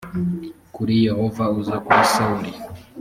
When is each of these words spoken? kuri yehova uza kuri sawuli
kuri 0.75 0.93
yehova 1.07 1.43
uza 1.59 1.75
kuri 1.85 2.01
sawuli 2.13 2.51